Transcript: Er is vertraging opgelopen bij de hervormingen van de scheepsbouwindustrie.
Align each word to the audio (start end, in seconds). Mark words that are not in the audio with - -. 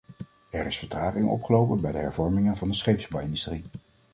Er 0.49 0.65
is 0.65 0.77
vertraging 0.77 1.27
opgelopen 1.27 1.81
bij 1.81 1.91
de 1.91 1.97
hervormingen 1.97 2.57
van 2.57 2.67
de 2.67 2.73
scheepsbouwindustrie. 2.73 3.63